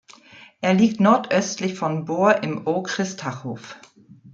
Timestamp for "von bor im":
1.75-2.65